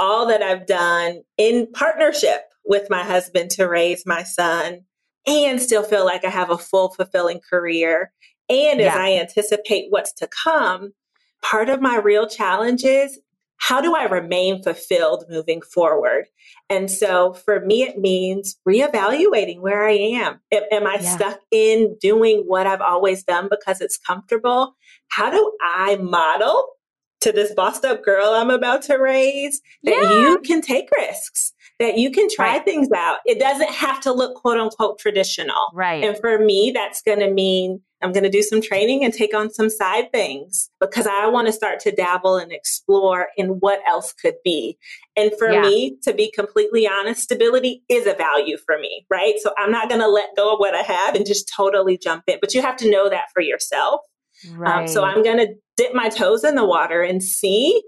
[0.00, 4.80] all that I've done in partnership with my husband to raise my son
[5.28, 8.10] and still feel like I have a full, fulfilling career.
[8.48, 8.96] And as yeah.
[8.96, 10.94] I anticipate what's to come,
[11.42, 13.20] part of my real challenge is
[13.58, 16.26] how do I remain fulfilled moving forward?
[16.70, 20.40] And so for me, it means reevaluating where I am.
[20.52, 21.16] Am I yeah.
[21.16, 24.76] stuck in doing what I've always done because it's comfortable?
[25.08, 26.64] How do I model
[27.20, 30.20] to this bossed up girl I'm about to raise that yeah.
[30.20, 31.52] you can take risks?
[31.78, 32.64] That you can try right.
[32.64, 33.18] things out.
[33.24, 35.54] It doesn't have to look quote unquote traditional.
[35.72, 36.02] Right.
[36.02, 39.34] And for me, that's going to mean I'm going to do some training and take
[39.34, 43.80] on some side things because I want to start to dabble and explore in what
[43.88, 44.78] else could be.
[45.16, 45.62] And for yeah.
[45.62, 49.34] me, to be completely honest, stability is a value for me, right?
[49.38, 52.24] So I'm not going to let go of what I have and just totally jump
[52.28, 52.38] in.
[52.40, 54.00] But you have to know that for yourself.
[54.52, 54.82] Right.
[54.82, 57.82] Um, so I'm going to dip my toes in the water and see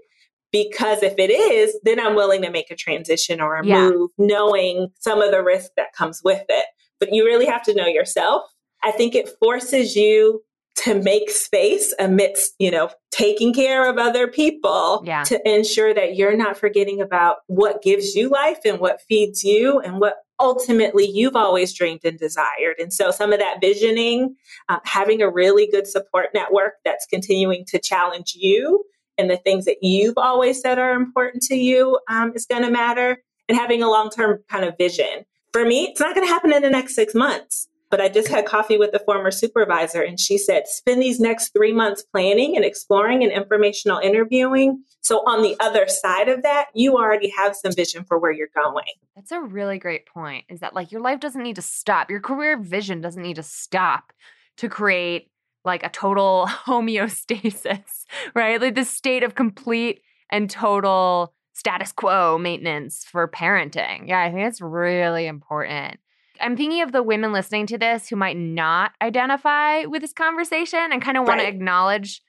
[0.51, 3.89] because if it is, then I'm willing to make a transition or a Yeah.
[3.89, 6.65] move, knowing some of the risk that comes with it.
[6.99, 8.43] But you really have to know yourself.
[8.83, 10.43] I think it forces you
[10.83, 15.23] to make space amidst, you know, taking care of other people Yeah.
[15.23, 19.79] to ensure that you're not forgetting about what gives you life and what feeds you
[19.79, 22.77] and what ultimately you've always dreamed and desired.
[22.79, 24.35] And so some of that visioning,
[24.69, 28.83] uh, having a really good support network that's continuing to challenge you
[29.21, 32.71] and the things that you've always said are important to you um, is going to
[32.71, 35.25] matter and having a long-term kind of vision.
[35.53, 37.67] For me, it's not going to happen in the next six months.
[37.91, 41.49] But I just had coffee with a former supervisor, and she said, spend these next
[41.49, 44.81] three months planning and exploring and informational interviewing.
[45.01, 48.47] So, on the other side of that, you already have some vision for where you're
[48.55, 48.85] going.
[49.13, 50.45] That's a really great point.
[50.47, 52.09] Is that like your life doesn't need to stop.
[52.09, 54.13] Your career vision doesn't need to stop
[54.57, 55.30] to create
[55.63, 58.59] like a total homeostasis, right?
[58.61, 64.07] Like this state of complete and total status quo maintenance for parenting.
[64.07, 65.99] Yeah, I think it's really important.
[66.39, 70.79] I'm thinking of the women listening to this who might not identify with this conversation
[70.91, 72.21] and kind of want to acknowledge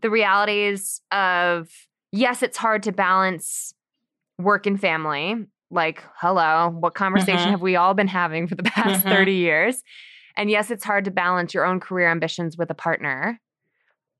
[0.00, 1.70] the realities of
[2.10, 3.74] yes, it's hard to balance
[4.38, 5.36] work and family.
[5.70, 7.50] Like, hello, what conversation Mhm.
[7.52, 9.08] have we all been having for the past Mhm.
[9.08, 9.82] 30 years?
[10.36, 13.40] And yes, it's hard to balance your own career ambitions with a partner.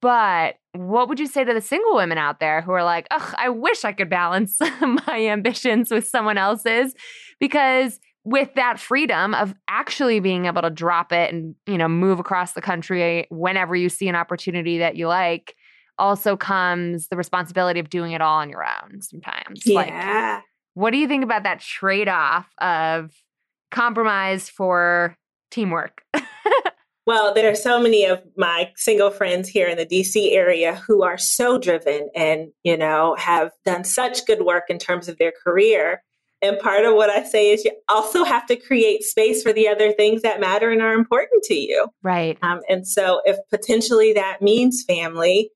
[0.00, 3.34] But what would you say to the single women out there who are like, ugh,
[3.38, 6.94] I wish I could balance my ambitions with someone else's?
[7.40, 12.18] Because with that freedom of actually being able to drop it and, you know, move
[12.18, 15.54] across the country whenever you see an opportunity that you like,
[15.98, 19.66] also comes the responsibility of doing it all on your own sometimes.
[19.66, 20.40] Like, Yeah.
[20.74, 23.10] what do you think about that trade off of
[23.70, 25.16] compromise for
[25.54, 26.02] teamwork?
[27.06, 31.02] Well, there are so many of my single friends here in the DC area who
[31.02, 35.32] are so driven and, you know, have done such good work in terms of their
[35.44, 36.02] career.
[36.40, 39.68] And part of what I say is you also have to create space for the
[39.68, 41.88] other things that matter and are important to you.
[42.02, 42.38] right.
[42.42, 45.50] Um, and so, if potentially that means family,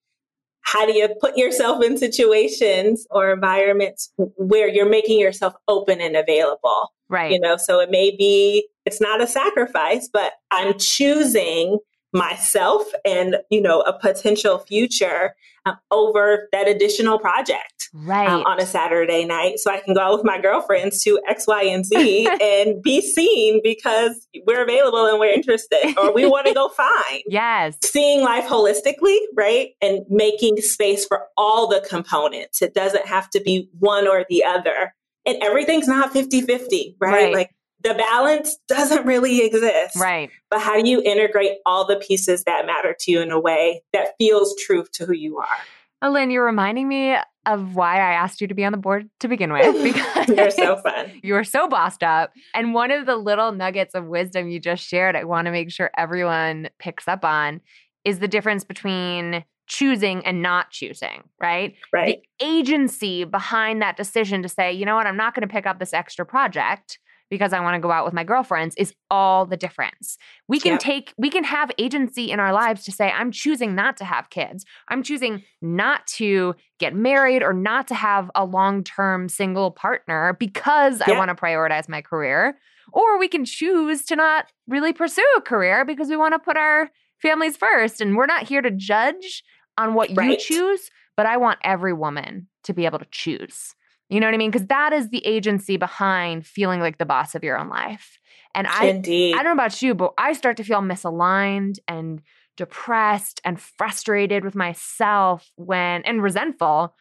[0.73, 6.15] how do you put yourself in situations or environments where you're making yourself open and
[6.15, 6.93] available?
[7.09, 7.33] Right.
[7.33, 11.79] You know, so it may be, it's not a sacrifice, but I'm choosing
[12.13, 15.35] myself and, you know, a potential future
[15.67, 18.29] uh, over that additional project right.
[18.29, 19.59] um, on a Saturday night.
[19.59, 23.01] So I can go out with my girlfriends to X, Y, and Z and be
[23.01, 27.23] seen because we're available and we're interested or we want to go find.
[27.27, 27.77] yes.
[27.83, 29.71] Seeing life holistically, right?
[29.83, 32.63] And making space for all the components.
[32.63, 34.95] It doesn't have to be one or the other.
[35.27, 37.13] And everything's not 50 50, right?
[37.13, 37.35] Right.
[37.35, 37.51] Like
[37.83, 39.97] the balance doesn't really exist.
[39.97, 40.31] Right.
[40.51, 43.83] But how do you integrate all the pieces that matter to you in a way
[43.93, 46.09] that feels true to who you are?
[46.11, 49.29] Lynn, you're reminding me of why I asked you to be on the board to
[49.29, 51.11] begin with because You're so fun.
[51.23, 52.33] you are so bossed up.
[52.55, 55.71] And one of the little nuggets of wisdom you just shared, I want to make
[55.73, 57.61] sure everyone picks up on
[58.05, 61.75] is the difference between choosing and not choosing, right?
[61.93, 62.23] Right.
[62.41, 65.67] The agency behind that decision to say, you know what, I'm not going to pick
[65.67, 66.99] up this extra project
[67.31, 70.17] because I want to go out with my girlfriends is all the difference.
[70.49, 70.81] We can Yep.
[70.81, 74.31] take, we can have agency in our lives to say, I'm choosing not to have
[74.31, 74.65] kids.
[74.89, 80.37] I'm choosing not to get married or not to have a long term single partner
[80.39, 82.57] because I want to prioritize my career.
[82.93, 86.57] Or we can choose to not really pursue a career because we want to put
[86.57, 88.01] our families first.
[88.01, 89.45] And we're not here to judge
[89.77, 93.75] on what you choose, but I want every woman to be able to choose.
[94.09, 94.51] You know what I mean?
[94.51, 98.19] Because that is the agency behind feeling like the boss of your own life.
[98.55, 99.35] And I, Indeed.
[99.35, 102.23] I don't know about you, but I start to feel misaligned and
[102.57, 106.95] depressed and frustrated with myself when, and resentful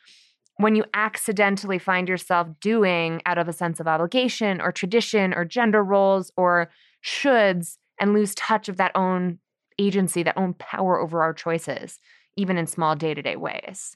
[0.57, 5.45] when you accidentally find yourself doing out of a sense of obligation or tradition or
[5.45, 6.69] gender roles or
[7.03, 9.39] shoulds and lose touch of that own
[9.79, 11.99] agency, that own power over our choices,
[12.35, 13.95] even in small day to day ways.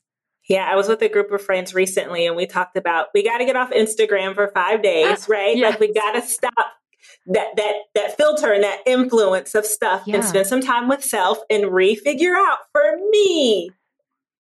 [0.51, 3.37] Yeah, I was with a group of friends recently and we talked about we got
[3.37, 5.55] to get off Instagram for 5 days, ah, right?
[5.57, 5.71] Yes.
[5.71, 6.53] Like we got to stop
[7.27, 10.15] that that that filter and that influence of stuff Yeah.
[10.17, 13.71] and spend some time with self and refigure out for me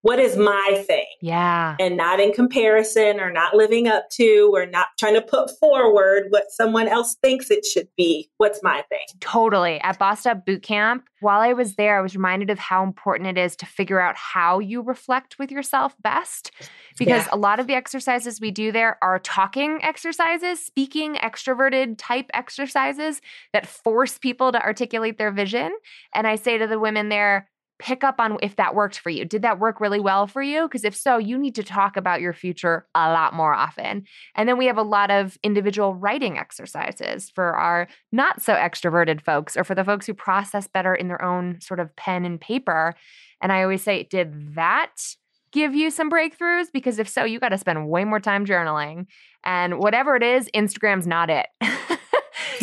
[0.03, 1.75] what is my thing Yeah.
[1.79, 6.27] and not in comparison or not living up to or not trying to put forward
[6.29, 8.29] what someone else thinks it should be.
[8.37, 8.99] What's my thing?
[9.19, 9.79] Totally.
[9.81, 13.37] At Up Boot Camp, while I was there, I was reminded of how important it
[13.39, 16.51] is to figure out how you reflect with yourself best.
[16.97, 17.29] Because Yeah.
[17.33, 23.21] a lot of the exercises we do there are talking exercises, speaking, extroverted type exercises
[23.53, 25.71] that force people to articulate their vision.
[26.15, 27.47] And I say to the women there,
[27.81, 29.25] pick up on if that worked for you.
[29.25, 30.67] Did that work really well for you?
[30.67, 34.05] Because if so, you need to talk about your future a lot more often.
[34.35, 39.19] And then we have a lot of individual writing exercises for our not so extroverted
[39.19, 42.39] folks or for the folks who process better in their own sort of pen and
[42.39, 42.93] paper.
[43.41, 45.15] And I always say, did that
[45.51, 46.67] give you some breakthroughs?
[46.71, 49.07] Because if so, you got to spend way more time journaling.
[49.43, 51.47] And whatever it is, Instagram's not it.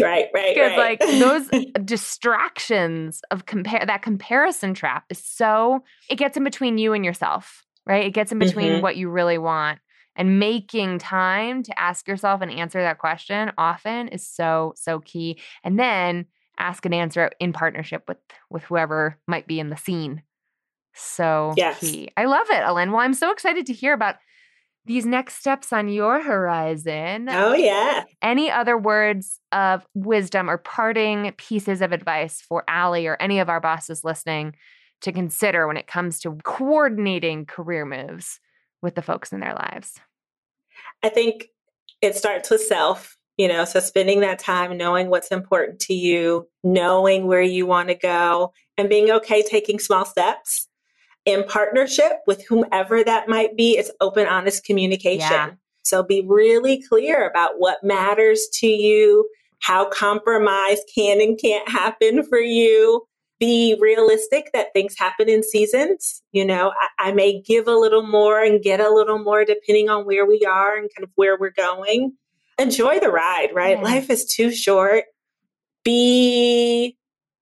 [0.04, 0.54] right, right.
[0.54, 1.00] Because right.
[1.00, 6.92] like those distractions of compare that comparison trap is so it gets in between you
[6.92, 8.04] and yourself, right?
[8.04, 8.82] It gets in between mm-hmm.
[8.82, 9.78] what you really want.
[10.16, 15.38] And making time to ask yourself and answer that question often is so, so key.
[15.62, 16.26] And then
[16.58, 18.18] ask and answer in partnership with
[18.50, 20.22] with whoever might be in the scene.
[20.94, 21.78] So yes.
[21.78, 22.10] key.
[22.16, 22.90] I love it, Ellen.
[22.90, 24.16] Well, I'm so excited to hear about
[24.88, 27.28] these next steps on your horizon.
[27.28, 28.04] Oh, yeah.
[28.22, 33.48] Any other words of wisdom or parting pieces of advice for Allie or any of
[33.48, 34.56] our bosses listening
[35.02, 38.40] to consider when it comes to coordinating career moves
[38.82, 40.00] with the folks in their lives?
[41.02, 41.48] I think
[42.00, 46.48] it starts with self, you know, so spending that time knowing what's important to you,
[46.64, 50.67] knowing where you want to go, and being okay taking small steps
[51.28, 55.20] in partnership with whomever that might be, it's open, honest communication.
[55.20, 55.50] Yeah.
[55.82, 59.28] So be really clear about what matters to you,
[59.60, 63.06] how compromise can and can't happen for you.
[63.38, 66.22] Be realistic that things happen in seasons.
[66.32, 69.90] You know, I, I may give a little more and get a little more depending
[69.90, 72.14] on where we are and kind of where we're going.
[72.58, 73.76] Enjoy the ride, right?
[73.76, 73.84] Yeah.
[73.84, 75.04] Life is too short.
[75.84, 76.97] Be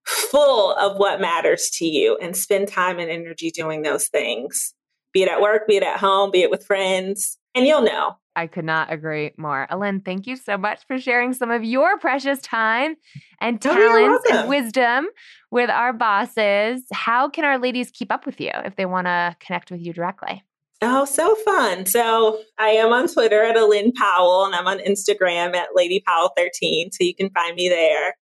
[0.07, 4.73] full of what matters to you and spend time and energy doing those things,
[5.13, 8.15] be it at work, be it at home, be it with friends, and you'll know.
[8.35, 9.65] I could not agree more.
[9.71, 12.95] Ellen, thank you so much for sharing some of your precious time
[13.41, 15.07] and talents oh, and wisdom
[15.49, 16.83] with our bosses.
[16.91, 19.91] How can our ladies keep up with you if they want to connect with you
[19.91, 20.43] directly?
[20.83, 21.87] Oh, so fun.
[21.87, 26.89] So I am on Twitter at Lynn Powell and I'm on Instagram at Lady Powell13.
[26.91, 28.13] So you can find me there.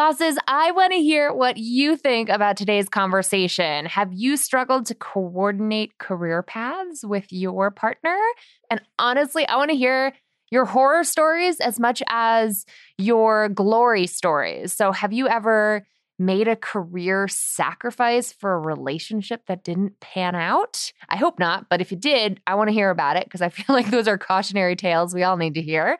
[0.00, 3.84] Bosses, I want to hear what you think about today's conversation.
[3.84, 8.16] Have you struggled to coordinate career paths with your partner?
[8.70, 10.14] And honestly, I want to hear
[10.50, 12.64] your horror stories as much as
[12.96, 14.72] your glory stories.
[14.72, 15.86] So, have you ever
[16.18, 20.94] made a career sacrifice for a relationship that didn't pan out?
[21.10, 23.50] I hope not, but if you did, I want to hear about it because I
[23.50, 25.98] feel like those are cautionary tales we all need to hear.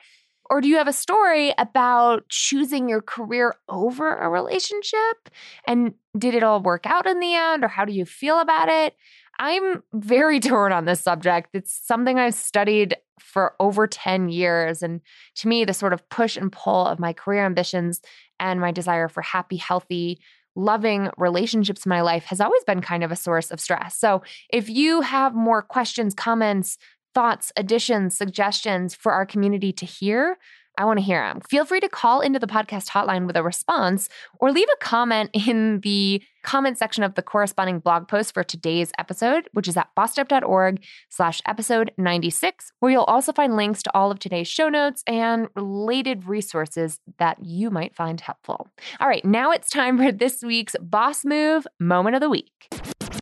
[0.50, 5.30] Or do you have a story about choosing your career over a relationship?
[5.66, 7.64] And did it all work out in the end?
[7.64, 8.96] Or how do you feel about it?
[9.38, 11.50] I'm very torn on this subject.
[11.54, 14.82] It's something I've studied for over 10 years.
[14.82, 15.00] And
[15.36, 18.00] to me, the sort of push and pull of my career ambitions
[18.40, 20.20] and my desire for happy, healthy,
[20.56, 23.96] loving relationships in my life has always been kind of a source of stress.
[23.96, 26.76] So if you have more questions, comments,
[27.14, 30.38] thoughts, additions, suggestions for our community to hear,
[30.78, 31.40] I want to hear them.
[31.42, 34.08] Feel free to call into the podcast hotline with a response
[34.38, 38.90] or leave a comment in the comment section of the corresponding blog post for today's
[38.98, 44.10] episode, which is at bossedup.org slash episode 96, where you'll also find links to all
[44.10, 48.68] of today's show notes and related resources that you might find helpful.
[49.00, 52.68] All right, now it's time for this week's Boss Move Moment of the Week.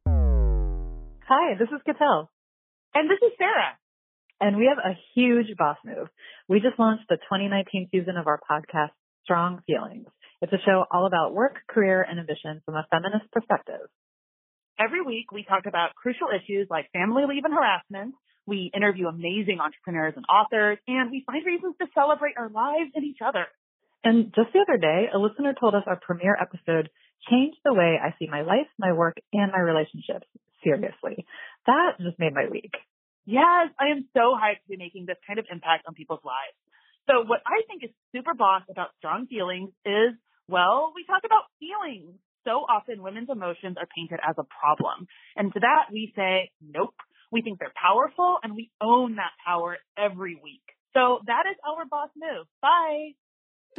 [0.06, 2.28] Hi, this is Katel.
[2.94, 3.76] And this is Sarah.
[4.40, 6.08] And we have a huge boss move.
[6.48, 10.06] We just launched the 2019 season of our podcast, Strong Feelings.
[10.40, 13.90] It's a show all about work, career, and ambition from a feminist perspective.
[14.78, 18.14] Every week, we talk about crucial issues like family leave and harassment.
[18.46, 23.04] We interview amazing entrepreneurs and authors, and we find reasons to celebrate our lives and
[23.04, 23.44] each other.
[24.04, 26.88] And just the other day, a listener told us our premiere episode
[27.28, 30.26] changed the way I see my life, my work, and my relationships.
[30.62, 31.26] Seriously.
[31.68, 32.72] That just made my week.
[33.28, 36.56] Yes, I am so hyped to be making this kind of impact on people's lives.
[37.04, 40.16] So what I think is super boss about strong feelings is,
[40.48, 42.16] well, we talk about feelings.
[42.44, 45.06] So often women's emotions are painted as a problem.
[45.36, 46.94] And to that we say, nope.
[47.30, 50.64] We think they're powerful and we own that power every week.
[50.94, 52.46] So that is our boss move.
[52.62, 53.12] Bye.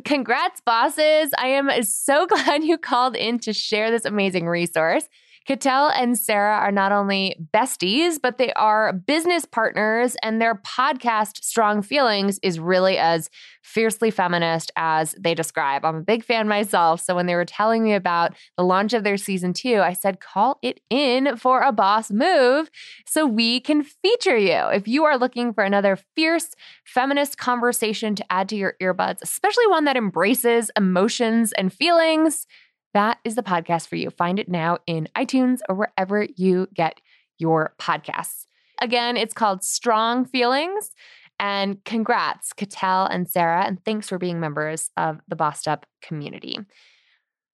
[0.06, 1.32] Congrats, bosses.
[1.40, 5.10] I am so glad you called in to share this amazing resource.
[5.50, 11.44] Katel and Sarah are not only besties, but they are business partners, and their podcast,
[11.44, 13.32] Strong Feelings, is really as
[13.64, 15.86] fiercely feminist as they describe.
[15.86, 17.02] I'm a big fan myself.
[17.02, 20.20] So when they were telling me about the launch of their season two, I said,
[20.20, 22.70] call it in for a boss move
[23.08, 24.68] so we can feature you.
[24.72, 26.52] If you are looking for another fierce
[26.86, 32.46] feminist conversation to add to your earbuds, especially one that embraces emotions and feelings,
[32.94, 34.10] that is the podcast for you.
[34.10, 37.00] Find it now in iTunes or wherever you get
[37.38, 38.46] your podcasts.
[38.82, 40.92] Again, it's called Strong Feelings.
[41.40, 46.60] And congrats, Katel and Sarah, and thanks for being members of the Bossed Up community.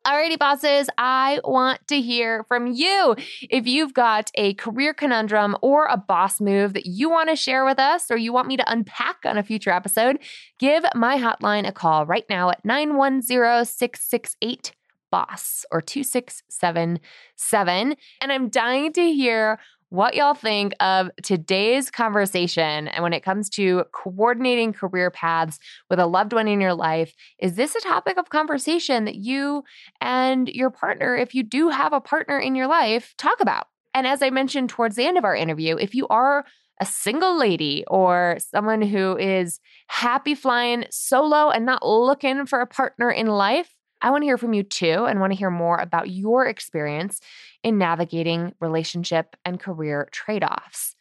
[0.08, 3.16] Alrighty, bosses, I want to hear from you.
[3.50, 7.66] If you've got a career conundrum or a boss move that you want to share
[7.66, 10.20] with us or you want me to unpack on a future episode,
[10.60, 14.74] give my hotline a call right now at 910 668
[15.16, 17.96] boss or 2677.
[18.20, 23.50] And I'm dying to hear what y'all think of today's conversation and when it comes
[23.52, 25.58] to coordinating career paths
[25.90, 27.16] with a loved one in your life.
[27.40, 29.64] Is this a topic of conversation that you
[30.02, 33.68] and your partner, if you do have a partner in your life, talk about?
[33.94, 36.44] And as I mentioned towards the end of our interview, if you are
[36.82, 42.68] a single lady or someone who is happy flying solo and not looking for a
[42.68, 45.78] partner in life, I want to hear from you too and want to hear more
[45.78, 47.20] about your experience
[47.64, 50.96] in navigating relationship and career trade offs.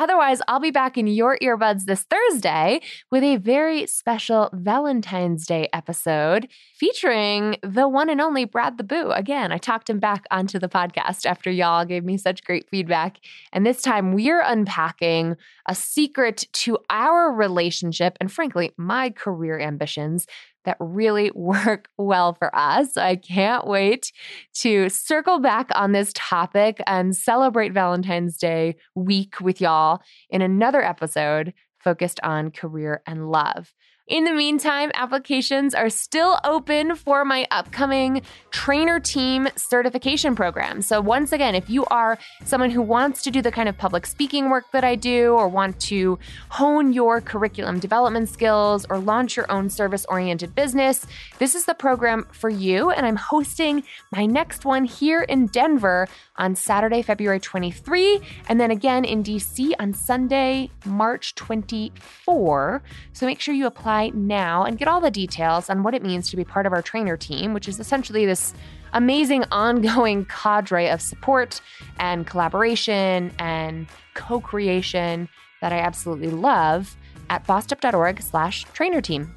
[0.00, 2.80] Otherwise, I'll be back in your earbuds this Thursday
[3.10, 9.10] with a very special Valentine's Day episode featuring the one and only Brad the Boo.
[9.10, 13.18] Again, I talked him back onto the podcast after y'all gave me such great feedback.
[13.52, 15.36] And this time we're unpacking
[15.66, 20.26] a secret to our relationship and, frankly, my career ambitions
[20.64, 22.96] that really work well for us.
[22.96, 24.12] I can't wait
[24.54, 30.82] to circle back on this topic and celebrate Valentine's Day week with y'all in another
[30.82, 33.72] episode focused on career and love.
[34.10, 40.82] In the meantime, applications are still open for my upcoming trainer team certification program.
[40.82, 44.06] So, once again, if you are someone who wants to do the kind of public
[44.06, 49.36] speaking work that I do, or want to hone your curriculum development skills, or launch
[49.36, 51.06] your own service oriented business,
[51.38, 52.90] this is the program for you.
[52.90, 58.72] And I'm hosting my next one here in Denver on Saturday, February 23, and then
[58.72, 62.82] again in DC on Sunday, March 24.
[63.12, 66.30] So, make sure you apply now and get all the details on what it means
[66.30, 68.54] to be part of our trainer team, which is essentially this
[68.92, 71.60] amazing ongoing cadre of support
[71.98, 75.28] and collaboration and co-creation
[75.60, 76.96] that I absolutely love
[77.28, 79.34] at bossedup.org slash trainer team.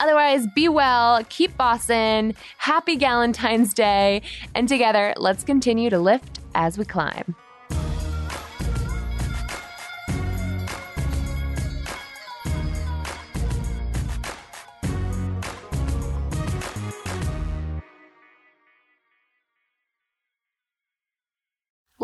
[0.00, 4.22] Otherwise, be well, keep bossing, happy Galentine's Day,
[4.54, 7.34] and together, let's continue to lift as we climb.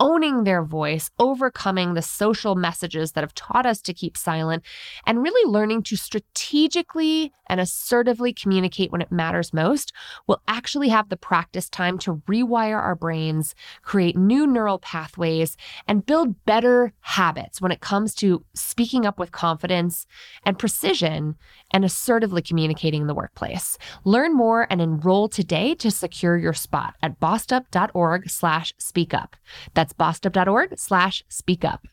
[0.00, 4.62] owning their voice, overcoming the social messages that have taught us to keep silent,
[5.06, 9.92] and really learning to strategically and assertively communicate when it matters most,
[10.26, 16.06] will actually have the practice time to rewire our brains, create new neural pathways, and
[16.06, 20.06] build better habits when it comes to speaking up with confidence
[20.46, 21.36] and precision
[21.72, 23.78] and assertively communicating in the workplace.
[24.04, 29.36] Learn more and enroll today to secure your spot at bossedup.org slash speak up.
[29.74, 31.86] That's bossedup.org slash speak up.